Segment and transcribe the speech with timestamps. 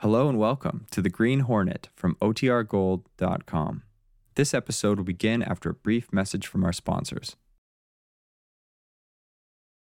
[0.00, 3.82] Hello and welcome to The Green Hornet from OTRGold.com.
[4.34, 7.34] This episode will begin after a brief message from our sponsors.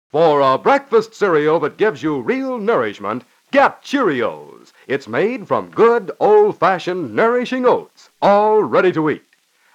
[0.09, 4.71] For a breakfast cereal that gives you real nourishment, get Cheerios.
[4.87, 9.25] It's made from good, old fashioned, nourishing oats, all ready to eat.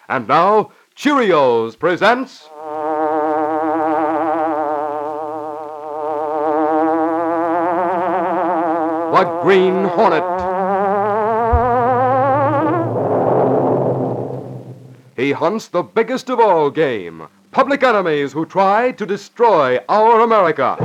[0.08, 2.48] And now, Cheerios presents.
[9.12, 10.24] The Green Hornet.
[15.14, 20.78] He hunts the biggest of all game public enemies who try to destroy our America.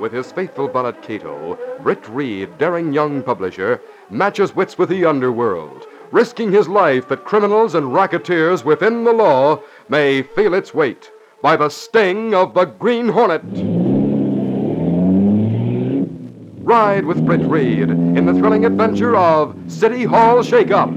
[0.00, 5.86] With his faithful valet Cato, Britt Reed, daring young publisher, matches wits with the underworld,
[6.10, 11.12] risking his life that criminals and racketeers within the law may feel its weight
[11.42, 13.42] by the sting of the Green Hornet.
[16.64, 20.90] Ride with Britt Reed in the thrilling adventure of City Hall Shakeup.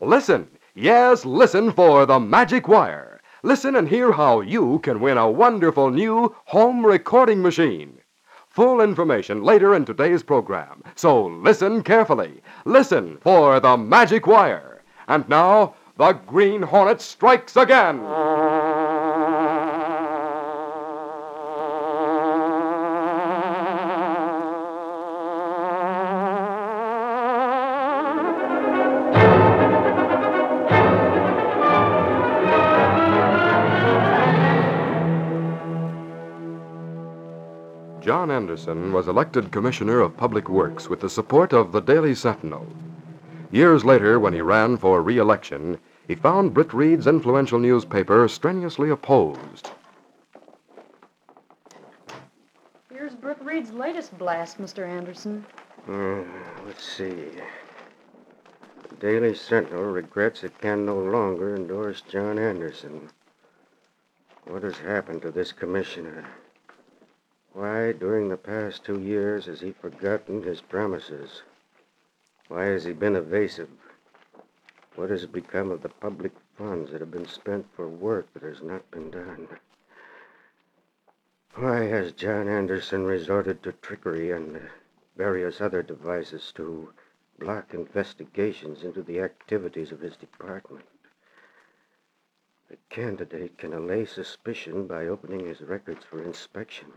[0.00, 3.20] Listen, yes, listen for the magic wire.
[3.42, 7.98] Listen and hear how you can win a wonderful new home recording machine.
[8.48, 12.42] Full information later in today's program, so listen carefully.
[12.64, 14.77] Listen for the magic wire.
[15.08, 17.98] And now, the Green Hornet strikes again.
[38.00, 42.66] John Anderson was elected Commissioner of Public Works with the support of the Daily Sentinel.
[43.50, 48.90] Years later, when he ran for re election, he found Britt Reed's influential newspaper strenuously
[48.90, 49.70] opposed.
[52.92, 54.86] Here's Britt Reed's latest blast, Mr.
[54.86, 55.46] Anderson.
[55.88, 56.24] Uh,
[56.66, 57.30] let's see.
[58.88, 63.08] The Daily Sentinel regrets it can no longer endorse John Anderson.
[64.44, 66.26] What has happened to this commissioner?
[67.54, 71.42] Why, during the past two years, has he forgotten his promises?
[72.48, 73.68] Why has he been evasive?
[74.94, 78.62] What has become of the public funds that have been spent for work that has
[78.62, 79.48] not been done?
[81.54, 84.60] Why has John Anderson resorted to trickery and
[85.16, 86.92] various other devices to
[87.38, 90.86] block investigations into the activities of his department?
[92.70, 96.92] The candidate can allay suspicion by opening his records for inspection.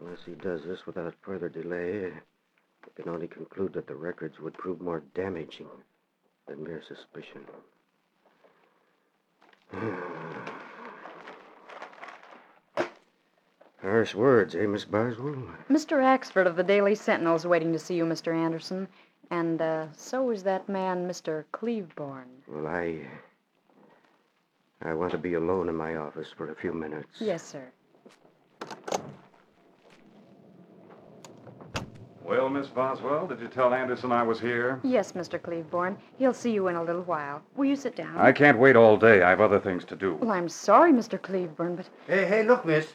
[0.00, 2.12] Unless he does this without further delay,
[2.86, 5.68] I can only conclude that the records would prove more damaging
[6.46, 7.44] than mere suspicion.
[13.82, 15.42] Harsh words, eh, Miss Boswell?
[15.70, 15.98] Mr.
[16.02, 18.34] Axford of the Daily Sentinel is waiting to see you, Mr.
[18.34, 18.88] Anderson.
[19.30, 21.44] And uh, so is that man, Mr.
[21.52, 22.26] Cleveborn.
[22.46, 23.06] Well, I.
[24.82, 27.20] I want to be alone in my office for a few minutes.
[27.20, 27.72] Yes, sir.
[32.26, 34.80] Well, Miss Boswell, did you tell Anderson I was here?
[34.82, 35.38] Yes, Mr.
[35.38, 35.96] Cleveborn.
[36.18, 37.40] He'll see you in a little while.
[37.54, 38.18] Will you sit down?
[38.18, 39.22] I can't wait all day.
[39.22, 40.14] I have other things to do.
[40.16, 41.20] Well, I'm sorry, Mr.
[41.20, 42.94] Cleveborn, but Hey, hey, look, miss.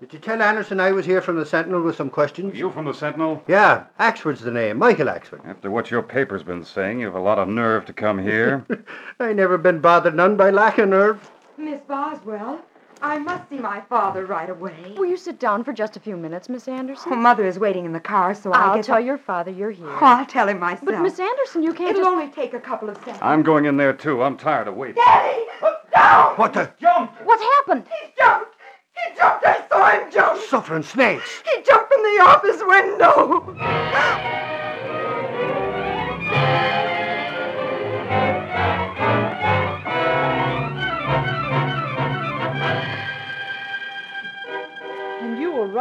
[0.00, 2.58] Did you tell Anderson I was here from the Sentinel with some questions?
[2.58, 3.40] You from the Sentinel?
[3.46, 4.78] Yeah, Axford's the name.
[4.78, 5.46] Michael Axford.
[5.46, 8.66] After what your paper's been saying, you have a lot of nerve to come here.
[9.20, 11.30] I never been bothered none by lack of nerve.
[11.56, 12.60] Miss Boswell,
[13.02, 14.94] I must see my father right away.
[14.96, 17.12] will you sit down for just a few minutes, Miss Anderson?
[17.12, 19.72] Oh, Mother is waiting in the car, so I I'll tell I- your father you're
[19.72, 19.88] here.
[19.88, 20.84] Oh, I'll tell him myself.
[20.84, 22.12] But, Miss Anderson, you can't It'll just...
[22.12, 23.18] only take a couple of seconds.
[23.20, 24.22] I'm going in there, too.
[24.22, 25.02] I'm tired of waiting.
[25.04, 25.44] Daddy!
[25.62, 26.32] Oh, no!
[26.36, 26.70] What the?
[26.80, 27.10] Jump!
[27.24, 27.86] What happened?
[27.88, 28.54] He jumped!
[28.94, 29.44] He jumped!
[29.46, 30.40] I saw him jump!
[30.42, 31.42] Suffering snakes.
[31.44, 34.51] He jumped from the office window!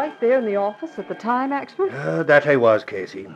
[0.01, 1.93] Right there in the office at the time, Axford?
[1.93, 3.27] Uh, that I was, Casey.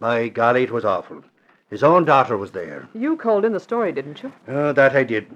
[0.00, 1.24] My golly, it was awful.
[1.70, 2.86] His own daughter was there.
[2.94, 4.30] You called in the story, didn't you?
[4.46, 5.26] Uh, that I did.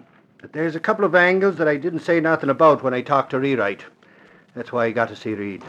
[0.42, 3.31] But there's a couple of angles that I didn't say nothing about when I talked
[3.31, 3.82] to Rewrite.
[4.54, 5.64] That's why I got to see Reed.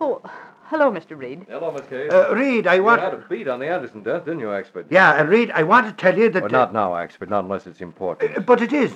[0.00, 0.20] Oh,
[0.64, 1.16] hello, Mr.
[1.16, 1.46] Reed.
[1.48, 2.10] Hello, Miss Case.
[2.12, 3.00] Uh, Reed, I want.
[3.02, 4.86] you had a beat on the Anderson death, didn't you, Axford?
[4.90, 6.42] Yeah, and Reed, I want to tell you that.
[6.42, 8.36] Well, uh, not now, Axford, not unless it's important.
[8.36, 8.92] Uh, But it is.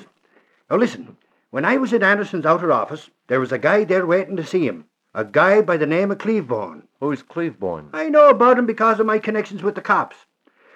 [0.69, 1.17] Now listen,
[1.51, 4.67] when I was in Anderson's outer office, there was a guy there waiting to see
[4.67, 4.87] him.
[5.17, 6.83] A guy by the name of Cleveborn.
[6.99, 7.91] Who's Cleveborn?
[7.93, 10.17] I know about him because of my connections with the cops.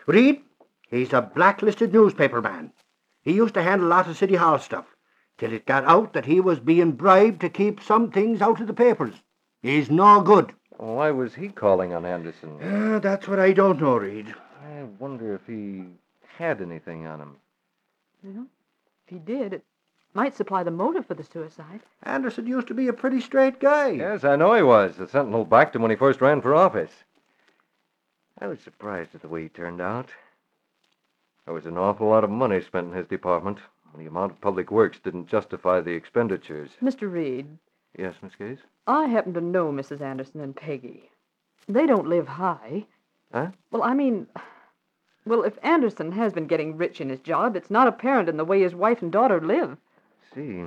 [0.07, 0.43] Reed,
[0.89, 2.73] he's a blacklisted newspaper man.
[3.23, 4.87] He used to handle a lot of City Hall stuff,
[5.39, 8.69] till it got out that he was being bribed to keep some things out of
[8.69, 9.15] the papers.
[9.61, 10.53] He's no good.
[10.77, 12.63] Why was he calling on Anderson?
[12.63, 14.33] Uh, that's what I don't know, Reed.
[14.65, 15.83] I wonder if he
[16.37, 17.37] had anything on him.
[18.23, 18.47] Well,
[19.05, 19.65] if he did, it
[20.15, 21.81] might supply the motive for the suicide.
[22.03, 23.91] Anderson used to be a pretty straight guy.
[23.91, 24.97] Yes, I know he was.
[24.97, 26.91] The Sentinel backed him when he first ran for office.
[28.41, 30.09] I was surprised at the way he turned out.
[31.45, 33.59] There was an awful lot of money spent in his department.
[33.93, 36.71] and The amount of public works didn't justify the expenditures.
[36.83, 37.11] Mr.
[37.11, 37.47] Reed,
[37.99, 38.59] Yes, Miss Case?
[38.87, 40.01] I happen to know Mrs.
[40.01, 41.11] Anderson and Peggy.
[41.69, 42.87] They don't live high.
[43.33, 43.49] Huh?
[43.71, 44.27] Well, I mean,
[45.27, 48.45] well, if Anderson has been getting rich in his job, it's not apparent in the
[48.45, 49.77] way his wife and daughter live.
[50.39, 50.63] See.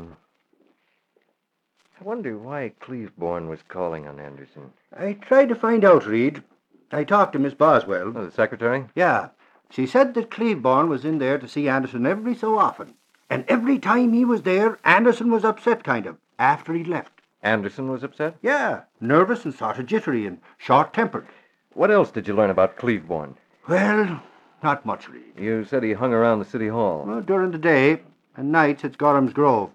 [1.98, 4.74] I wonder why Cleveborn was calling on Anderson.
[4.94, 6.44] I tried to find out, Reed.
[6.92, 8.12] I talked to Miss Boswell.
[8.14, 8.88] Oh, the secretary?
[8.96, 9.30] Yeah.
[9.70, 12.96] She said that Cleveborn was in there to see Anderson every so often.
[13.30, 17.22] And every time he was there, Anderson was upset, kind of, after he left.
[17.42, 18.36] Anderson was upset?
[18.42, 21.28] Yeah, nervous and sort of jittery and short tempered.
[21.76, 23.36] What else did you learn about Cleveborn?
[23.70, 24.22] Well,
[24.62, 25.40] not much, Reed.
[25.40, 27.06] You said he hung around the city hall.
[27.08, 28.02] Well, during the day,
[28.36, 29.70] and nights it's Gorham's Grove.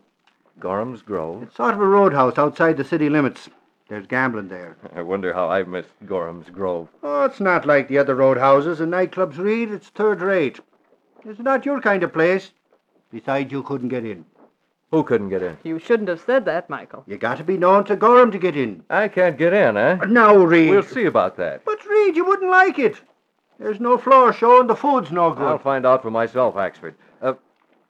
[0.59, 1.43] Gorham's Grove?
[1.43, 3.49] It's sort of a roadhouse outside the city limits.
[3.89, 4.77] There's gambling there.
[4.95, 6.89] I wonder how I missed Gorham's Grove.
[7.03, 9.71] Oh, it's not like the other roadhouses and nightclubs, Reed.
[9.71, 10.59] It's third rate.
[11.25, 12.51] It's not your kind of place.
[13.13, 14.25] Besides, you couldn't get in.
[14.91, 15.57] Who couldn't get in?
[15.63, 17.05] You shouldn't have said that, Michael.
[17.07, 18.83] You got to be known to Gorham to get in.
[18.89, 19.99] I can't get in, eh?
[20.09, 20.71] Now, Reed.
[20.71, 21.65] We'll see about that.
[21.65, 22.97] But, Reed, you wouldn't like it.
[23.59, 25.47] There's no floor show and the food's no good.
[25.47, 26.95] I'll find out for myself, Axford.
[27.23, 27.35] Uh,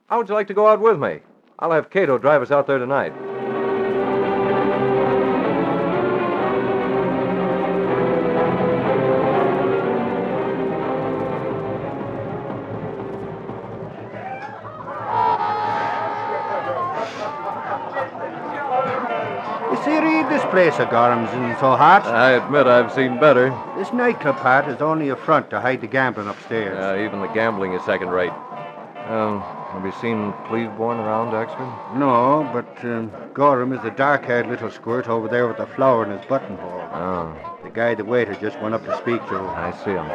[0.06, 1.18] how would you like to go out with me?
[1.58, 3.12] I'll have Cato drive us out there tonight.
[19.72, 22.04] You see, this place of Gorham's isn't so hot.
[22.06, 23.50] I admit I've seen better.
[23.76, 26.78] this nightclub part is only a front to hide the gambling upstairs.
[26.78, 28.32] Uh, even the gambling is second rate.
[29.08, 29.42] Um,
[29.76, 31.96] have you seen Cleveborn around, Axford?
[31.96, 36.16] No, but um, Gorham is the dark-haired little squirt over there with the flower in
[36.16, 36.80] his buttonhole.
[36.94, 39.36] Oh, The guy the waiter just went up to speak to.
[39.36, 39.46] Him.
[39.46, 40.06] I see him.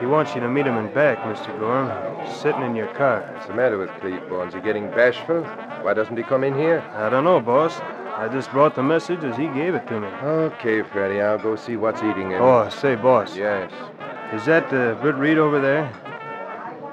[0.00, 1.58] He wants you to meet him in back, Mr.
[1.58, 1.88] Gorham.
[2.42, 3.30] Sitting in your car.
[3.32, 4.48] What's the matter with Cleveborn?
[4.48, 5.42] Is he getting bashful?
[5.82, 6.80] Why doesn't he come in here?
[6.94, 7.78] I don't know, boss.
[8.20, 10.06] I just brought the message as he gave it to me.
[10.06, 12.42] Okay, Freddy, I'll go see what's eating him.
[12.42, 13.34] Oh, say, boss.
[13.34, 13.72] Yes.
[14.34, 15.90] Is that uh, Britt Reed over there?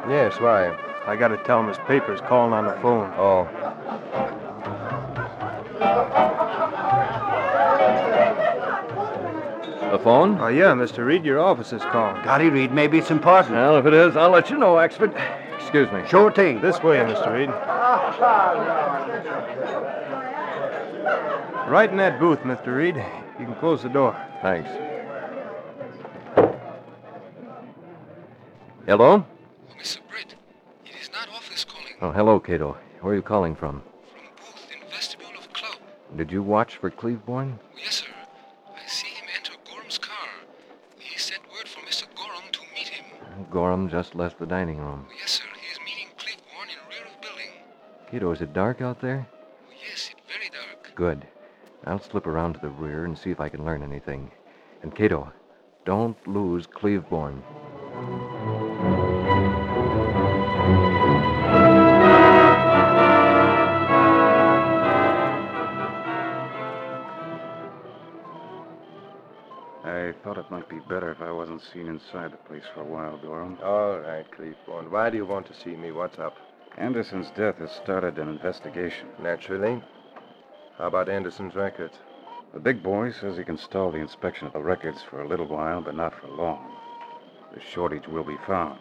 [0.07, 0.73] Yes, why?
[1.05, 3.13] I gotta tell him his paper's calling on the phone.
[3.17, 3.43] Oh.
[9.91, 10.39] The phone?
[10.39, 11.05] Oh, yeah, Mr.
[11.05, 12.23] Reed, your office is calling.
[12.23, 13.55] Golly, Reed, maybe it's important.
[13.55, 15.13] Well, if it is, I'll let you know, Axford.
[15.59, 16.07] Excuse me.
[16.07, 16.61] Sure thing.
[16.61, 17.33] This way, Mr.
[17.33, 17.49] Reed.
[21.67, 22.75] Right in that booth, Mr.
[22.77, 22.95] Reed.
[23.37, 24.15] You can close the door.
[24.41, 24.69] Thanks.
[28.85, 29.25] Hello?
[29.77, 29.99] Mr.
[30.09, 30.35] Britt,
[30.85, 32.77] it is not office calling Oh, hello, Cato.
[33.01, 33.81] Where are you calling from?
[33.81, 35.75] from booth in vestibule of club.
[36.15, 37.59] Did you watch for Cleveborn?
[37.61, 38.07] Oh, yes, sir.
[38.73, 40.29] I see him enter Gorham's car.
[40.97, 42.05] He sent word for Mr.
[42.15, 43.05] Gorham to meet him.
[43.51, 45.05] Gorham just left the dining room.
[45.09, 45.43] Oh, yes, sir.
[45.61, 47.51] He is meeting Cleveborn in rear of building.
[48.09, 49.27] Cato, is it dark out there?
[49.29, 50.95] Oh, yes, it very dark.
[50.95, 51.27] Good.
[51.87, 54.29] I'll slip around to the rear and see if I can learn anything.
[54.83, 55.31] And Cato,
[55.85, 57.41] don't lose Cleveborn.
[69.85, 72.85] I thought it might be better if I wasn't seen inside the place for a
[72.85, 73.57] while, Gorham.
[73.63, 74.91] All right, Cleveborn.
[74.91, 75.93] Why do you want to see me?
[75.93, 76.35] What's up?
[76.77, 79.07] Anderson's death has started an investigation.
[79.21, 79.81] Naturally.
[80.77, 81.97] How about Anderson's records?
[82.53, 85.47] The big boy says he can stall the inspection of the records for a little
[85.47, 86.71] while, but not for long.
[87.53, 88.79] The shortage will be found.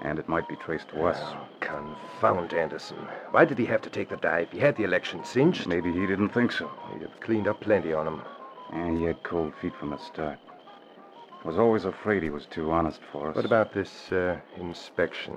[0.00, 1.18] And it might be traced to us.
[1.20, 2.96] Oh, confound Anderson.
[3.32, 4.50] Why did he have to take the dive?
[4.50, 5.66] He had the election cinched.
[5.66, 6.70] Maybe he didn't think so.
[6.92, 8.22] He'd have cleaned up plenty on him.
[8.72, 10.38] And he had cold feet from the start.
[11.44, 13.36] I was always afraid he was too honest for us.
[13.36, 15.36] What about this uh, inspection?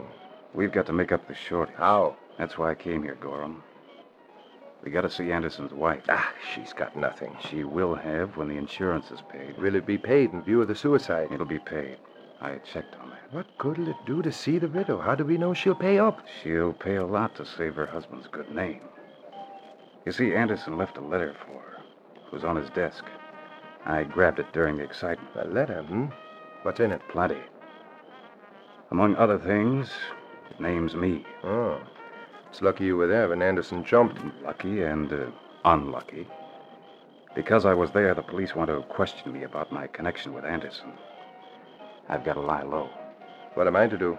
[0.54, 1.76] We've got to make up the shortage.
[1.76, 2.16] How?
[2.38, 3.64] That's why I came here, Gorham.
[4.84, 6.04] We got to see Anderson's wife.
[6.10, 7.36] Ah, she's got nothing.
[7.50, 9.58] She will have when the insurance is paid.
[9.60, 11.28] Will it be paid in view of the suicide?
[11.32, 11.98] It'll be paid.
[12.42, 13.32] I checked on that.
[13.32, 15.00] What good'll it do to see the widow?
[15.00, 16.26] How do we know she'll pay up?
[16.42, 18.82] She'll pay a lot to save her husband's good name.
[20.06, 21.84] You see, Anderson left a letter for her.
[22.26, 23.04] It was on his desk.
[23.86, 25.30] I grabbed it during the excitement.
[25.36, 26.06] A letter, hmm?
[26.64, 27.02] What's in it?
[27.10, 27.42] Plenty.
[28.90, 29.92] Among other things,
[30.50, 31.26] it names me.
[31.44, 31.80] Oh.
[32.52, 34.20] It's lucky you were there when Anderson jumped.
[34.44, 35.28] Lucky and uh,
[35.64, 36.28] unlucky.
[37.34, 40.92] Because I was there, the police want to question me about my connection with Anderson.
[42.10, 42.90] I've got to lie low.
[43.54, 44.18] What am I to do?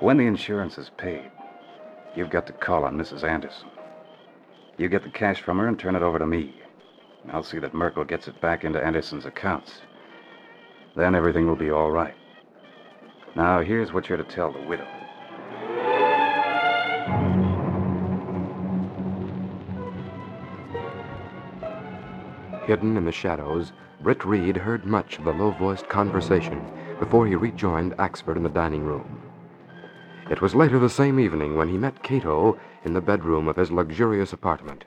[0.00, 1.30] When the insurance is paid,
[2.14, 3.24] you've got to call on Mrs.
[3.24, 3.70] Anderson.
[4.76, 6.54] You get the cash from her and turn it over to me.
[7.22, 9.80] And I'll see that Merkel gets it back into Anderson's accounts.
[10.94, 12.14] Then everything will be all right.
[13.34, 14.86] Now, here's what you're to tell the widow.
[22.66, 26.64] Hidden in the shadows, Britt Reed heard much of the low voiced conversation
[26.98, 29.20] before he rejoined Axford in the dining room.
[30.30, 33.72] It was later the same evening when he met Cato in the bedroom of his
[33.72, 34.84] luxurious apartment.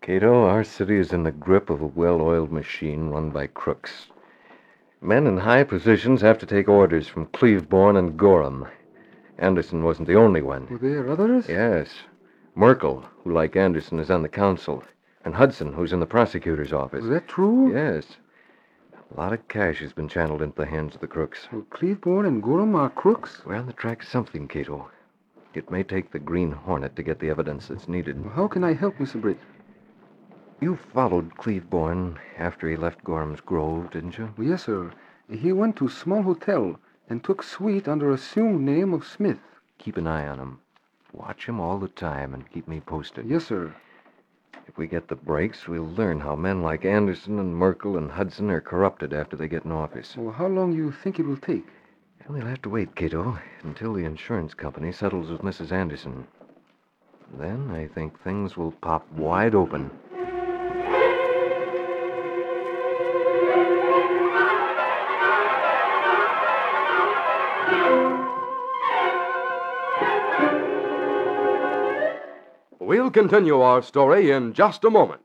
[0.00, 4.06] Cato, our city is in the grip of a well oiled machine run by crooks.
[5.00, 8.66] Men in high positions have to take orders from Cleveborn and Gorham.
[9.38, 10.68] Anderson wasn't the only one.
[10.68, 11.48] Were there others?
[11.48, 11.90] Yes.
[12.54, 14.82] Merkel, who, like Anderson, is on the council,
[15.26, 17.02] and Hudson, who's in the prosecutor's office.
[17.02, 17.74] Is that true?
[17.74, 18.06] Yes.
[19.12, 21.48] A lot of cash has been channeled into the hands of the crooks.
[21.50, 23.42] Well, Cleveborn and Gorham are crooks?
[23.44, 24.88] We're on the track of something, Cato.
[25.52, 28.24] It may take the Green Hornet to get the evidence that's needed.
[28.24, 29.20] Well, how can I help, Mr.
[29.20, 29.40] Britt?
[30.60, 34.32] You followed Cleveborn after he left Gorham's Grove, didn't you?
[34.38, 34.92] Yes, sir.
[35.28, 36.78] He went to a small hotel
[37.10, 39.40] and took suite under assumed name of Smith.
[39.78, 40.60] Keep an eye on him.
[41.12, 43.28] Watch him all the time and keep me posted.
[43.28, 43.74] Yes, sir.
[44.66, 48.50] If we get the breaks, we'll learn how men like Anderson and Merkel and Hudson
[48.50, 50.16] are corrupted after they get in office.
[50.16, 51.66] Well, how long do you think it will take?
[52.28, 55.70] We'll have to wait, Cato, until the insurance company settles with Mrs.
[55.70, 56.26] Anderson.
[57.38, 59.90] Then I think things will pop wide open.
[72.86, 75.22] We'll continue our story in just a moment.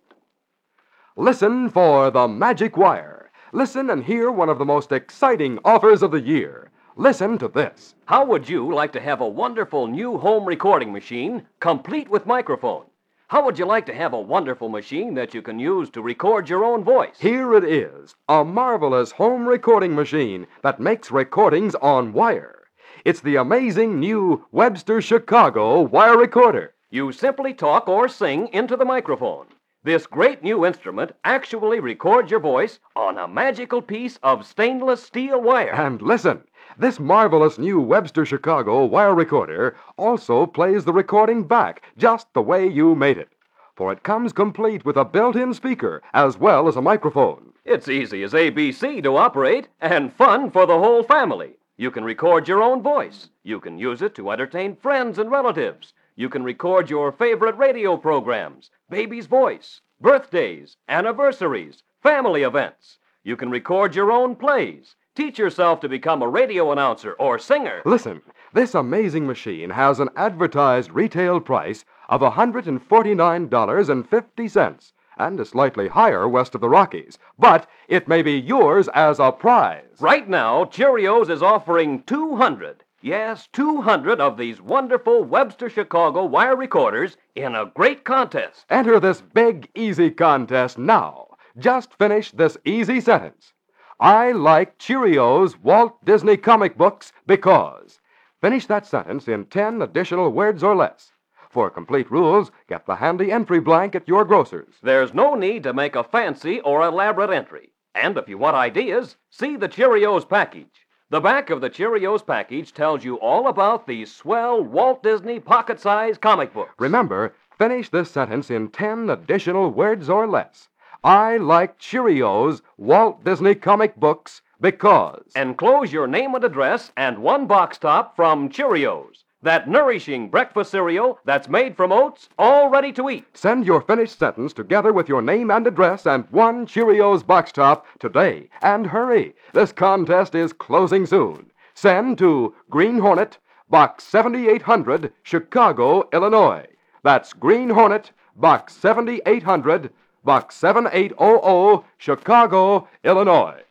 [1.15, 3.29] Listen for The Magic Wire.
[3.53, 6.71] Listen and hear one of the most exciting offers of the year.
[6.95, 7.93] Listen to this.
[8.05, 12.85] How would you like to have a wonderful new home recording machine, complete with microphone?
[13.27, 16.49] How would you like to have a wonderful machine that you can use to record
[16.49, 17.19] your own voice?
[17.19, 22.69] Here it is a marvelous home recording machine that makes recordings on wire.
[23.05, 26.73] It's the amazing new Webster Chicago wire recorder.
[26.93, 29.45] You simply talk or sing into the microphone.
[29.81, 35.41] This great new instrument actually records your voice on a magical piece of stainless steel
[35.41, 35.71] wire.
[35.71, 36.43] And listen,
[36.77, 42.67] this marvelous new Webster Chicago wire recorder also plays the recording back just the way
[42.67, 43.29] you made it.
[43.77, 47.53] For it comes complete with a built in speaker as well as a microphone.
[47.63, 51.53] It's easy as ABC to operate and fun for the whole family.
[51.77, 53.29] You can record your own voice.
[53.43, 55.93] You can use it to entertain friends and relatives.
[56.15, 62.97] You can record your favorite radio programs, baby's voice, birthdays, anniversaries, family events.
[63.23, 64.95] You can record your own plays.
[65.15, 67.81] Teach yourself to become a radio announcer or singer.
[67.85, 68.21] Listen,
[68.53, 76.55] this amazing machine has an advertised retail price of $149.50 and is slightly higher west
[76.55, 77.17] of the Rockies.
[77.39, 79.95] But it may be yours as a prize.
[79.99, 87.17] Right now, Cheerios is offering 200 Yes, 200 of these wonderful Webster Chicago wire recorders
[87.35, 88.65] in a great contest.
[88.69, 91.29] Enter this big, easy contest now.
[91.57, 93.53] Just finish this easy sentence.
[93.99, 97.99] I like Cheerios Walt Disney comic books because.
[98.39, 101.11] Finish that sentence in 10 additional words or less.
[101.49, 104.75] For complete rules, get the handy entry blank at your grocer's.
[104.83, 107.73] There's no need to make a fancy or elaborate entry.
[107.95, 110.80] And if you want ideas, see the Cheerios package.
[111.11, 115.77] The back of the Cheerios package tells you all about the swell Walt Disney pocket
[115.77, 116.69] sized comic book.
[116.79, 120.69] Remember, finish this sentence in 10 additional words or less.
[121.03, 125.33] I like Cheerios Walt Disney comic books because.
[125.35, 129.25] Enclose your name and address and one box top from Cheerios.
[129.43, 133.25] That nourishing breakfast cereal that's made from oats, all ready to eat.
[133.33, 137.87] Send your finished sentence together with your name and address and one Cheerios box top
[137.99, 138.49] today.
[138.61, 141.51] And hurry, this contest is closing soon.
[141.73, 146.67] Send to Green Hornet, Box 7800, Chicago, Illinois.
[147.01, 149.89] That's Green Hornet, Box 7800,
[150.23, 153.63] Box 7800, Chicago, Illinois.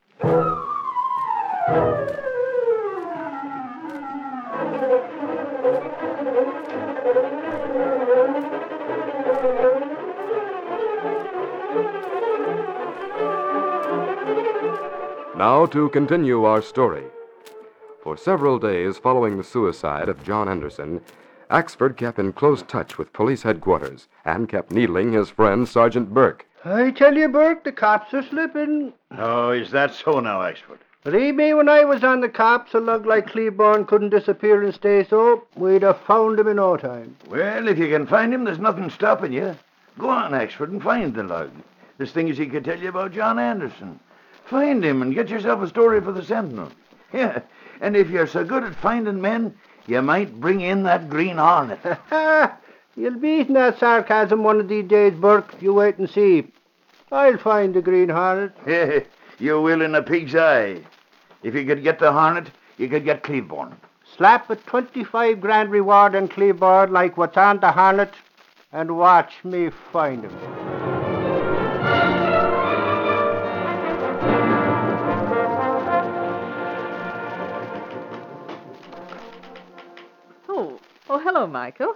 [15.40, 17.04] Now to continue our story.
[18.02, 21.00] For several days following the suicide of John Anderson,
[21.50, 26.46] Axford kept in close touch with police headquarters and kept needling his friend Sergeant Burke.
[26.62, 28.92] I tell you, Burke, the cops are slipping.
[29.16, 30.80] Oh, is that so now, Axford?
[31.04, 34.74] Believe me, when I was on the cops, a lug like Cleveborn couldn't disappear and
[34.74, 35.46] stay so.
[35.56, 37.16] We'd have found him in no time.
[37.30, 39.56] Well, if you can find him, there's nothing stopping you.
[39.98, 41.50] Go on, Axford, and find the lug.
[41.96, 44.00] There's things he could tell you about John Anderson.
[44.50, 46.72] Find him and get yourself a story for the Sentinel.
[47.12, 47.42] Yeah,
[47.80, 49.54] and if you're so good at finding men,
[49.86, 51.78] you might bring in that Green Hornet.
[52.96, 55.54] You'll be eating that sarcasm one of these days, Burke.
[55.62, 56.48] You wait and see.
[57.12, 59.06] I'll find the Green Hornet.
[59.38, 60.80] you will in a pig's eye.
[61.44, 63.76] If you could get the Hornet, you could get Cleveborn.
[64.16, 68.14] Slap a 25 grand reward on Cleveborn like what's on the Hornet,
[68.72, 70.89] and watch me find him.
[81.50, 81.94] Michael.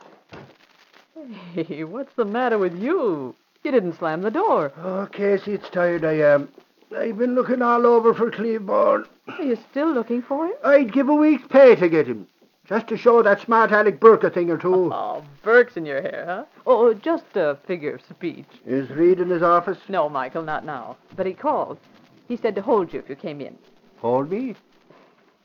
[1.54, 3.34] Hey, what's the matter with you?
[3.62, 4.72] You didn't slam the door.
[4.76, 6.48] Oh, Casey, it's tired I am.
[6.94, 9.06] I've been looking all over for Cleveborn.
[9.28, 10.54] Are you still looking for him?
[10.64, 12.26] I'd give a week's pay to get him.
[12.66, 14.92] Just to show that smart Alec Burke a thing or two.
[14.92, 16.44] Oh, Burke's in your hair, huh?
[16.66, 18.46] Oh, just a figure of speech.
[18.66, 19.78] Is Reed in his office?
[19.88, 20.96] No, Michael, not now.
[21.14, 21.78] But he called.
[22.26, 23.56] He said to hold you if you came in.
[23.98, 24.54] Hold me?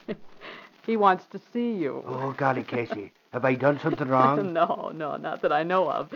[0.86, 2.04] He wants to see you.
[2.08, 3.12] Oh, golly, Casey.
[3.34, 4.54] Have I done something wrong?
[4.54, 6.12] no, no, not that I know of.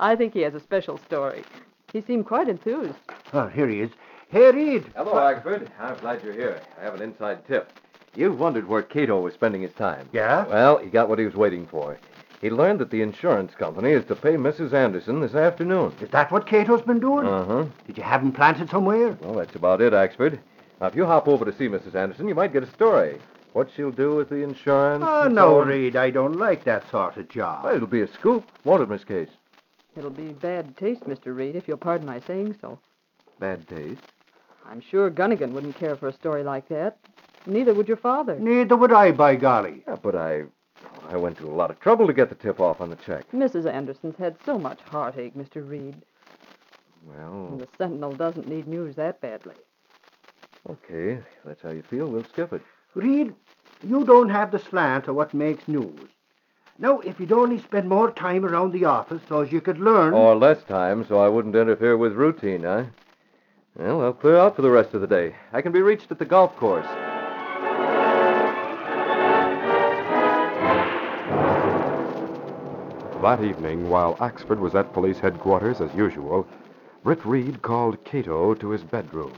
[0.00, 1.44] I think he has a special story.
[1.92, 2.94] He seemed quite enthused.
[3.32, 3.90] Oh, here he is.
[4.28, 4.84] Hey, Reed.
[4.94, 5.68] Hello, Axford.
[5.80, 6.60] I'm glad you're here.
[6.80, 7.72] I have an inside tip.
[8.14, 10.08] You've wondered where Cato was spending his time.
[10.12, 10.46] Yeah?
[10.46, 11.98] Well, he got what he was waiting for.
[12.40, 14.72] He learned that the insurance company is to pay Mrs.
[14.72, 15.92] Anderson this afternoon.
[16.00, 17.26] Is that what Cato's been doing?
[17.26, 17.64] Uh huh.
[17.86, 19.16] Did you have him planted somewhere?
[19.20, 20.38] Well, that's about it, Axford.
[20.80, 21.94] Now, if you hop over to see Mrs.
[21.96, 23.18] Anderson, you might get a story.
[23.58, 25.02] What she'll do with the insurance.
[25.04, 25.66] Oh, and no, so on.
[25.66, 25.96] Reed.
[25.96, 27.64] I don't like that sort of job.
[27.64, 29.30] Well, it'll be a scoop, won't it, Miss Case?
[29.96, 31.34] It'll be bad taste, Mr.
[31.34, 32.78] Reed, if you'll pardon my saying so.
[33.40, 34.00] Bad taste.
[34.64, 36.98] I'm sure Gunnigan wouldn't care for a story like that.
[37.46, 38.38] Neither would your father.
[38.38, 39.82] Neither would I, by golly.
[39.88, 40.44] Yeah, but I.
[41.08, 43.28] I went to a lot of trouble to get the tip off on the check.
[43.32, 43.66] Mrs.
[43.66, 45.68] Anderson's had so much heartache, Mr.
[45.68, 45.96] Reed.
[47.04, 49.56] Well, And the Sentinel doesn't need news that badly.
[50.70, 51.14] okay.
[51.14, 52.62] If that's how you feel, we'll skip it.
[52.94, 53.34] Reed,
[53.86, 56.08] you don't have the slant of what makes news.
[56.78, 60.14] Now, if you'd only spend more time around the office so as you could learn.
[60.14, 62.84] Or less time, so I wouldn't interfere with routine, huh?
[63.74, 65.34] Well, I'll clear out for the rest of the day.
[65.52, 66.86] I can be reached at the golf course.
[73.22, 76.46] That evening, while Axford was at police headquarters as usual,
[77.02, 79.32] Britt Reed called Cato to his bedroom.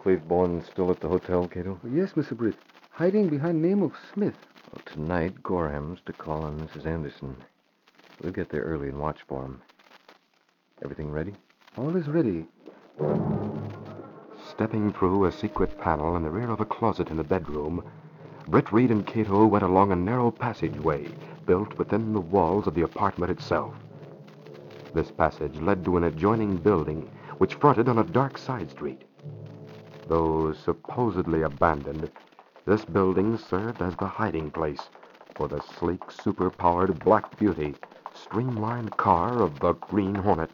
[0.00, 1.78] Cleveborn still at the hotel, Cato?
[1.92, 2.36] Yes, Mr.
[2.36, 2.56] Britt.
[2.96, 4.38] Hiding behind name of Smith.
[4.72, 6.86] Well, tonight, Gorham's to call on Mrs.
[6.86, 7.36] Anderson.
[8.22, 9.60] We'll get there early and watch for him.
[10.82, 11.34] Everything ready?
[11.76, 12.46] All is ready.
[14.48, 17.84] Stepping through a secret panel in the rear of a closet in the bedroom,
[18.48, 21.06] Britt Reed and Cato went along a narrow passageway
[21.44, 23.74] built within the walls of the apartment itself.
[24.94, 29.02] This passage led to an adjoining building which fronted on a dark side street.
[30.08, 32.10] Though supposedly abandoned,
[32.66, 34.88] this building served as the hiding place
[35.36, 37.74] for the sleek, superpowered Black Beauty
[38.12, 40.50] streamlined car of the Green Hornet.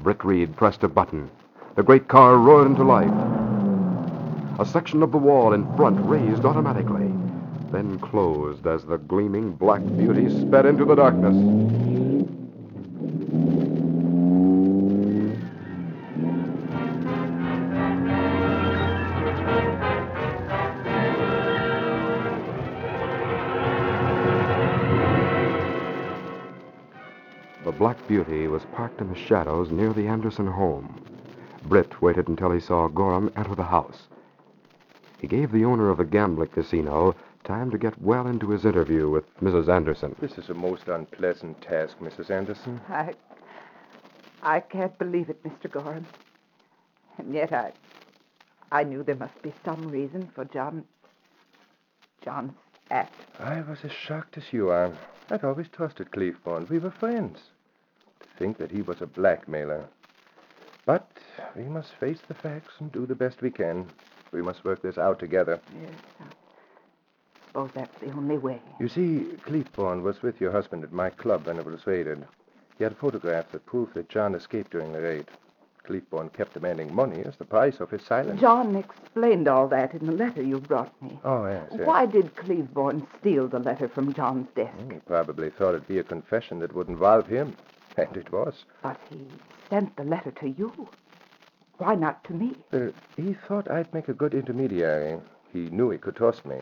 [0.00, 1.30] Britt Reed pressed a button.
[1.76, 3.10] The great car roared into life.
[4.58, 7.12] A section of the wall in front raised automatically,
[7.70, 11.95] then closed as the gleaming Black Beauty sped into the darkness.
[28.08, 31.02] Beauty was parked in the shadows near the Anderson home.
[31.64, 34.06] Britt waited until he saw Gorham enter the house.
[35.20, 39.08] He gave the owner of the gambling casino time to get well into his interview
[39.10, 39.68] with Mrs.
[39.68, 40.14] Anderson.
[40.20, 42.30] This is a most unpleasant task, Mrs.
[42.30, 42.80] Anderson.
[42.88, 43.14] I.
[44.42, 45.70] I can't believe it, Mr.
[45.70, 46.06] Gorham.
[47.18, 47.72] And yet I.
[48.70, 50.84] I knew there must be some reason for John.
[52.22, 52.52] John's
[52.90, 53.14] act.
[53.40, 54.92] I was as shocked as you are.
[55.30, 56.68] I'd always trusted Cleveborn.
[56.68, 57.38] We were friends.
[58.38, 59.84] Think that he was a blackmailer.
[60.84, 61.08] But
[61.56, 63.86] we must face the facts and do the best we can.
[64.30, 65.60] We must work this out together.
[65.80, 66.24] Yes, I
[67.46, 68.60] suppose oh, that's the only way.
[68.78, 72.24] You see, Cleveborn was with your husband at my club when it was raided.
[72.78, 75.26] He had photographs that proved that John escaped during the raid.
[75.86, 78.40] Cleveborn kept demanding money as the price of his silence.
[78.40, 81.18] John explained all that in the letter you brought me.
[81.24, 81.68] Oh, yes.
[81.72, 81.86] yes.
[81.86, 84.76] Why did Cleveborn steal the letter from John's desk?
[84.76, 87.56] Hmm, he probably thought it'd be a confession that would involve him.
[87.96, 88.64] And it was.
[88.82, 89.26] But he
[89.70, 90.88] sent the letter to you.
[91.78, 92.54] Why not to me?
[92.72, 95.20] Well, he thought I'd make a good intermediary.
[95.52, 96.56] He knew he could trust me.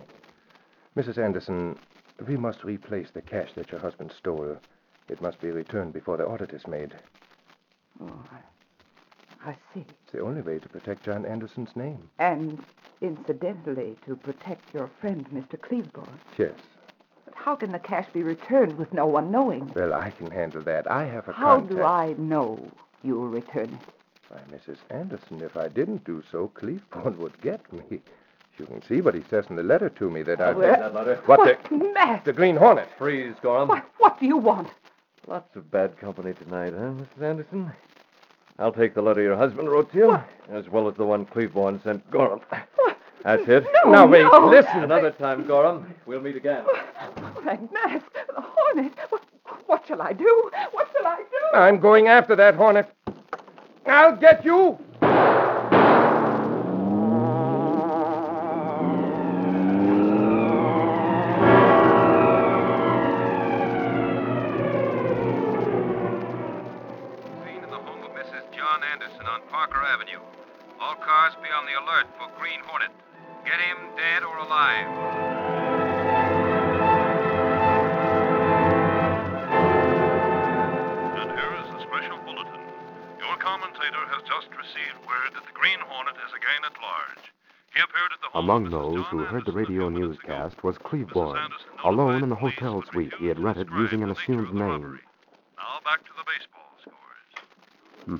[0.97, 1.19] Mrs.
[1.19, 1.79] Anderson,
[2.27, 4.57] we must replace the cash that your husband stole.
[5.09, 6.95] It must be returned before the audit is made.
[8.01, 9.85] Oh, I, I see.
[10.05, 12.09] It's the only way to protect John Anderson's name.
[12.19, 12.65] And
[13.01, 15.59] incidentally, to protect your friend, Mr.
[15.59, 16.09] Cleveborn.
[16.39, 16.53] Yes.
[17.45, 19.71] But how can the cash be returned with no one knowing?
[19.75, 20.91] Well, I can handle that.
[20.91, 21.73] I have a How contact.
[21.77, 22.71] do I know
[23.03, 23.81] you'll return it?
[24.31, 24.79] Why, Mrs.
[24.91, 28.01] Anderson, if I didn't do so, Cleveborn would get me.
[28.59, 30.51] You can see what he says in the letter to me that I.
[30.51, 31.17] I'll take that letter.
[31.27, 31.77] What, What the?
[31.93, 32.23] mess?
[32.25, 32.89] The Green Hornet.
[32.97, 33.69] Freeze, Gorham.
[33.69, 34.69] What, what do you want?
[35.27, 37.23] Lots of bad company tonight, huh, Mrs.
[37.23, 37.73] Anderson?
[38.59, 40.19] I'll take the letter your husband wrote to you,
[40.51, 42.41] as well as the one Cleveborn sent Gorham.
[43.25, 43.67] That's it.
[43.85, 44.49] No, now wait, no.
[44.49, 44.85] listen.
[44.85, 45.93] Another time, Gorham.
[46.07, 46.65] We'll meet again.
[47.45, 48.93] Frank Mask, the hornet.
[49.11, 49.23] What,
[49.67, 50.51] what shall I do?
[50.73, 51.59] What shall I do?
[51.59, 52.91] I'm going after that Hornet.
[53.87, 54.79] I'll get you.
[67.45, 68.57] Scene in the home of Mrs.
[68.57, 70.21] John Anderson on Parker Avenue.
[70.81, 72.91] All cars be on the alert for Green Hornet.
[73.45, 75.34] Get him dead or alive.
[88.33, 91.49] Among those who heard the radio newscast was Cleveborn,
[91.85, 94.99] alone in the hotel suite he had rented using an assumed name.
[95.57, 97.47] Now back to the baseball scores.
[98.07, 98.17] Hmm.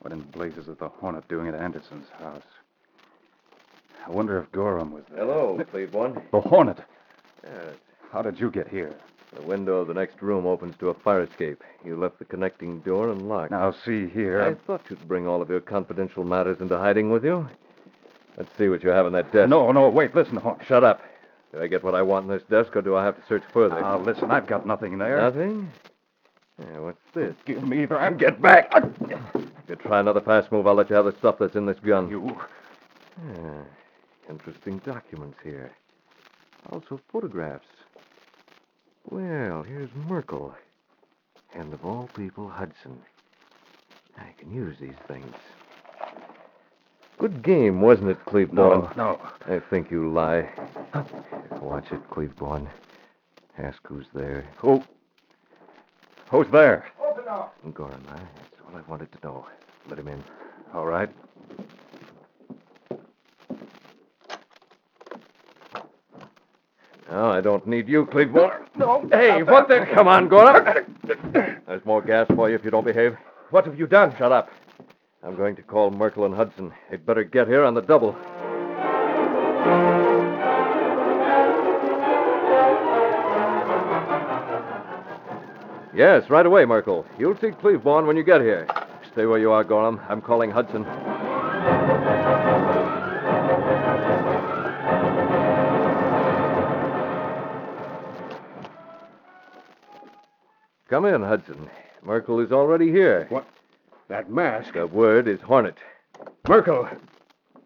[0.00, 2.42] What in blazes is the Hornet doing at Anderson's house?
[4.06, 5.24] I wonder if Gorham was there.
[5.24, 6.22] Hello, Cleveborn.
[6.30, 6.78] The Hornet.
[7.42, 7.74] Yes.
[8.12, 8.94] How did you get here?
[9.34, 11.62] The window of the next room opens to a fire escape.
[11.84, 13.50] You left the connecting door unlocked.
[13.50, 14.40] Now, see here.
[14.40, 17.48] I thought you'd bring all of your confidential matters into hiding with you.
[18.36, 19.48] Let's see what you have on that desk.
[19.48, 20.66] No, no, wait, listen, Hornet.
[20.66, 21.00] Shut up.
[21.52, 23.42] Do I get what I want in this desk, or do I have to search
[23.52, 23.80] further?
[23.80, 25.20] Now, listen, I've got nothing there.
[25.20, 25.70] Nothing?
[26.58, 27.34] Yeah, what's this?
[27.44, 28.72] Give me and get back.
[28.74, 31.78] If you try another fast move, I'll let you have the stuff that's in this
[31.78, 32.10] gun.
[32.10, 32.36] You.
[33.34, 33.62] Yeah,
[34.30, 35.72] interesting documents here.
[36.70, 37.66] Also photographs.
[39.10, 40.54] Well, here's Merkel.
[41.54, 43.00] And of all people, Hudson.
[44.18, 45.34] I can use these things.
[47.18, 48.54] Good game, wasn't it, Cleveborn?
[48.54, 49.20] No, no.
[49.46, 50.50] I think you lie.
[51.62, 52.68] Watch it, Cleveborn.
[53.58, 54.44] Ask who's there.
[54.58, 54.82] Who?
[56.30, 56.86] Who's there?
[57.02, 57.54] Open up.
[57.72, 58.16] Gorham, huh?
[58.16, 59.46] That's all I wanted to know.
[59.88, 60.22] Let him in.
[60.74, 61.08] All right.
[67.10, 68.66] No, I don't need you, Cleveborn.
[68.76, 69.08] No.
[69.10, 69.86] Hey, what the?
[69.94, 70.98] Come on, Gorham.
[71.32, 73.16] There's more gas for you if you don't behave.
[73.50, 74.14] What have you done?
[74.18, 74.50] Shut up.
[75.26, 76.72] I'm going to call Merkel and Hudson.
[76.88, 78.16] They'd better get here on the double.
[85.92, 87.04] Yes, right away, Merkel.
[87.18, 88.68] You'll see Cleveborn when you get here.
[89.10, 90.00] Stay where you are, Gorham.
[90.08, 90.84] I'm calling Hudson.
[100.88, 101.68] Come in, Hudson.
[102.04, 103.26] Merkel is already here.
[103.28, 103.44] What?
[104.08, 104.74] That mask?
[104.74, 105.76] The word is Hornet.
[106.48, 106.88] Merkel,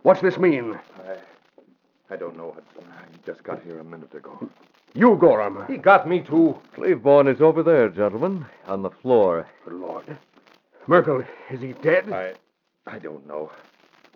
[0.02, 0.78] what's this mean?
[1.06, 1.16] I
[2.12, 2.90] I don't know, Hudson.
[2.90, 4.50] I just got here a minute ago.
[4.94, 5.64] You, Gorham.
[5.68, 6.58] He got me too.
[6.76, 9.46] Cleveborn is over there, gentlemen, on the floor.
[9.64, 10.18] Good Lord.
[10.88, 12.10] Merkel, is he dead?
[12.12, 12.32] I,
[12.86, 13.52] I don't know.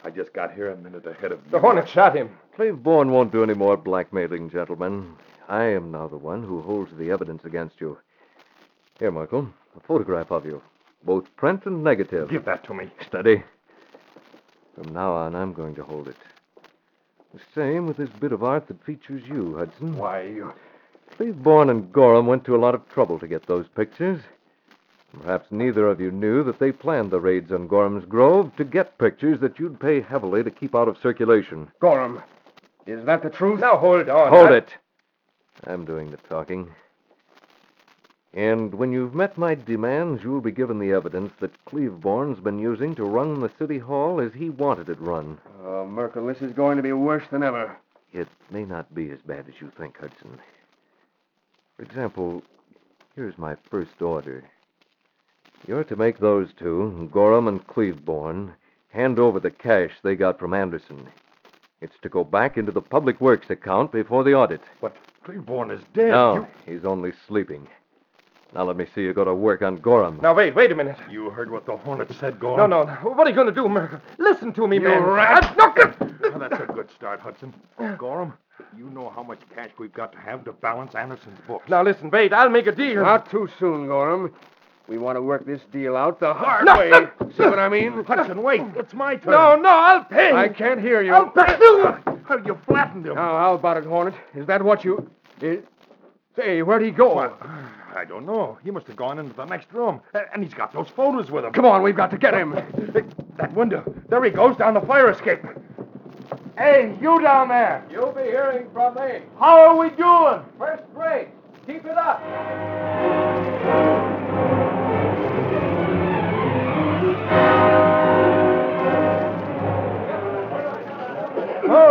[0.03, 2.31] I just got here a minute ahead of The Hornet shot him.
[2.59, 5.15] Cleveborn won't do any more blackmailing, gentlemen.
[5.49, 7.99] I am now the one who holds the evidence against you.
[8.99, 10.61] Here, Merkel, a photograph of you,
[11.05, 12.31] both print and negative.
[12.31, 12.91] Give that to me.
[13.07, 13.43] Steady.
[14.75, 16.17] From now on, I'm going to hold it.
[17.33, 19.97] The same with this bit of art that features you, Hudson.
[19.97, 20.53] Why, you...
[21.19, 24.21] Cleveborn and Gorham went to a lot of trouble to get those pictures.
[25.23, 28.99] Perhaps neither of you knew that they planned the raids on Gorham's Grove to get
[28.99, 31.71] pictures that you'd pay heavily to keep out of circulation.
[31.81, 32.21] Gorham,
[32.87, 33.61] is that the truth?
[33.61, 34.29] Now hold on.
[34.31, 34.69] Hold I- it.
[35.67, 36.69] I'm doing the talking.
[38.35, 42.95] And when you've met my demands, you'll be given the evidence that Cleveborn's been using
[42.97, 45.39] to run the city hall as he wanted it run.
[45.63, 47.77] Uh, oh, Merkel, this is going to be worse than ever.
[48.13, 50.39] It may not be as bad as you think, Hudson.
[51.77, 52.43] For example,
[53.15, 54.43] here's my first order.
[55.67, 58.53] You're to make those two, Gorham and Cleveborn,
[58.91, 61.09] hand over the cash they got from Anderson.
[61.81, 64.61] It's to go back into the public works account before the audit.
[64.81, 66.11] But Cleveborn is dead.
[66.11, 66.35] No,
[66.67, 67.69] You- he's only sleeping.
[68.55, 70.21] Now let me see you go to work on Gorham.
[70.23, 70.97] Now, wait, wait a minute.
[71.11, 72.71] You heard what the Hornet said, Gorham.
[72.71, 72.93] No, no.
[73.11, 74.01] What are you going to do, Merkel?
[74.19, 75.03] Listen to me, You man.
[75.03, 75.57] rat.
[75.57, 76.01] Look at...
[76.23, 77.53] Now, that's a good start, Hudson.
[77.99, 78.33] Gorham,
[78.77, 81.69] you know how much cash we've got to have to balance Anderson's books.
[81.69, 82.33] Now, listen, wait.
[82.33, 83.03] I'll make a deal.
[83.03, 84.33] Not too soon, Gorham.
[84.87, 86.91] We want to work this deal out the hard No, way.
[86.91, 87.11] no.
[87.37, 88.05] See what I mean?
[88.05, 88.63] Hudson, wait.
[88.77, 89.33] It's my turn.
[89.33, 90.31] No, no, I'll pay.
[90.33, 91.13] I can't hear you.
[91.13, 91.57] I'll pay.
[92.27, 93.15] How you flattened him.
[93.17, 94.15] Now, how about it, Hornet?
[94.35, 95.11] Is that what you...
[95.41, 95.65] Is...
[96.37, 97.15] Say, where'd he go?
[97.15, 97.39] Well,
[97.95, 98.59] I don't know.
[98.65, 100.01] He must have gone into the next room.
[100.15, 101.53] Uh, And he's got those photos with him.
[101.53, 102.53] Come on, we've got to get him.
[103.37, 103.83] That window.
[104.09, 105.41] There he goes down the fire escape.
[106.57, 107.85] Hey, you down there.
[107.91, 109.23] You'll be hearing from me.
[109.41, 110.43] How are we doing?
[110.59, 111.29] First rate.
[111.67, 112.21] Keep it up.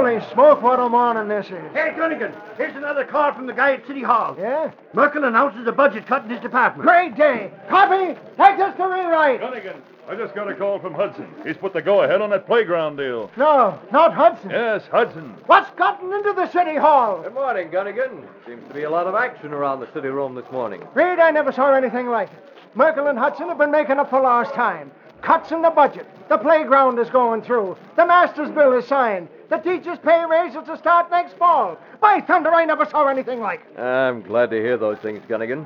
[0.03, 1.71] Holy smoke, what a morning this is.
[1.71, 4.35] Hey, Gunnigan, here's another call from the guy at City Hall.
[4.37, 4.69] Yeah?
[4.91, 6.85] Merkel announces a budget cut in his department.
[6.85, 7.53] Great day.
[7.69, 8.19] Copy.
[8.35, 9.39] Take this to rewrite.
[9.39, 9.77] Gunnigan,
[10.09, 11.25] I just got a call from Hudson.
[11.45, 13.31] He's put the go-ahead on that playground deal.
[13.37, 14.49] No, not Hudson.
[14.49, 15.37] Yes, Hudson.
[15.45, 17.21] What's gotten into the city hall?
[17.21, 18.27] Good morning, Gunnigan.
[18.45, 20.85] Seems to be a lot of action around the city room this morning.
[20.95, 22.75] Reed, I never saw anything like it.
[22.75, 24.91] Merkel and Hudson have been making up for lost time.
[25.23, 26.05] Cuts in the budget.
[26.27, 27.77] The playground is going through.
[27.95, 29.29] The master's bill is signed.
[29.49, 31.77] The teachers' pay raises to start next fall.
[32.01, 33.79] By thunder, I never saw anything like it.
[33.79, 35.65] I'm glad to hear those things, Gunnigan.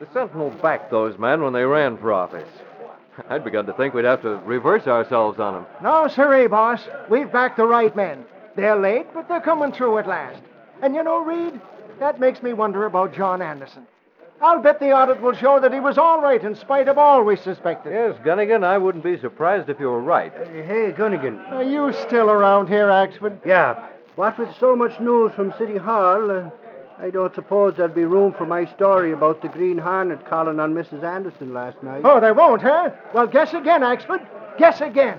[0.00, 2.48] The Sentinel backed those men when they ran for office.
[3.28, 5.66] I'd begun to think we'd have to reverse ourselves on them.
[5.82, 6.80] No, sirree, eh, boss.
[7.08, 8.24] We've backed the right men.
[8.56, 10.40] They're late, but they're coming through at last.
[10.82, 11.60] And you know, Reed,
[11.98, 13.86] that makes me wonder about John Anderson.
[14.40, 17.24] I'll bet the audit will show that he was all right in spite of all
[17.24, 17.92] we suspected.
[17.92, 20.32] Yes, Gunnigan, I wouldn't be surprised if you were right.
[20.32, 21.38] Hey, Gunnigan.
[21.50, 23.38] Are you still around here, Axford?
[23.44, 23.88] Yeah.
[24.14, 26.50] What with so much news from City Hall, uh,
[27.00, 30.74] I don't suppose there'll be room for my story about the Green Hornet calling on
[30.74, 31.02] Mrs.
[31.02, 32.02] Anderson last night.
[32.04, 32.90] Oh, they won't, huh?
[33.14, 34.26] Well, guess again, Axford.
[34.58, 35.18] Guess again.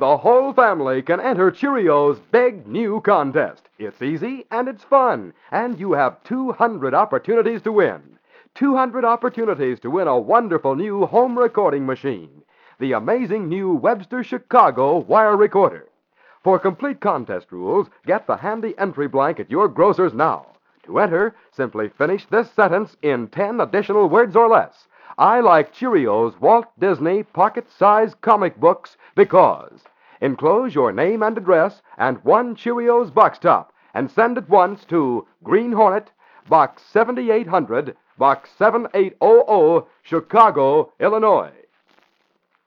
[0.00, 3.68] The whole family can enter Cheerios' big new contest.
[3.78, 8.18] It's easy and it's fun, and you have 200 opportunities to win.
[8.54, 12.42] 200 opportunities to win a wonderful new home recording machine.
[12.78, 15.86] The amazing new Webster Chicago wire recorder.
[16.42, 20.46] For complete contest rules, get the handy entry blank at your grocer's now.
[20.84, 24.88] To enter, simply finish this sentence in 10 additional words or less.
[25.18, 29.82] I like Cheerios Walt Disney pocket size comic books because.
[30.20, 35.26] Enclose your name and address and one Cheerios box top and send at once to
[35.42, 36.12] Green Hornet,
[36.48, 41.52] Box 7800, Box 7800, Chicago, Illinois.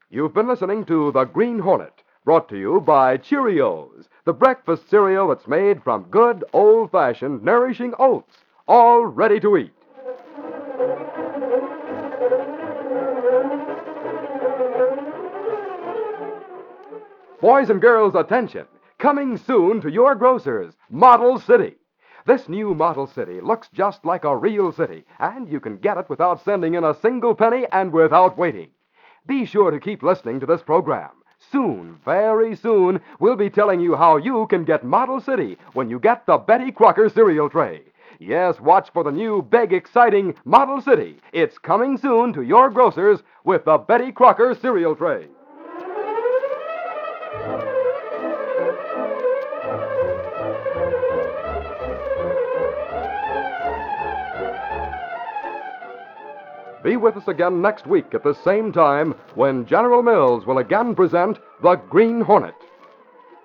[0.10, 5.29] You've been listening to The Green Hornet, brought to you by Cheerios, the breakfast cereal
[5.29, 9.73] that's made from good, old fashioned, nourishing oats, all ready to eat.
[17.43, 18.65] Boys and girls, attention!
[18.99, 21.75] Coming soon to your grocers, Model City.
[22.25, 26.10] This new Model City looks just like a real city, and you can get it
[26.10, 28.69] without sending in a single penny and without waiting.
[29.27, 31.10] Be sure to keep listening to this program.
[31.51, 35.99] Soon, very soon, we'll be telling you how you can get Model City when you
[35.99, 37.82] get the Betty Crocker cereal tray.
[38.19, 41.17] Yes, watch for the new, big, exciting Model City.
[41.34, 45.27] It's coming soon to your grocers with the Betty Crocker cereal tray.
[56.84, 60.93] Be with us again next week at the same time when General Mills will again
[60.93, 62.56] present The Green Hornet.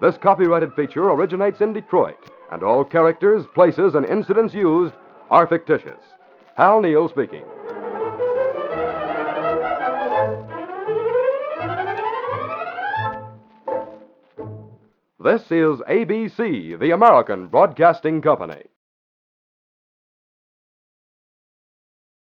[0.01, 2.18] This copyrighted feature originates in Detroit,
[2.51, 4.92] and all characters, places, and incidents used
[5.31, 6.01] are fictitious.
[6.57, 7.44] Hal Neal speaking.
[15.22, 18.64] This is ABC, the American Broadcasting Company.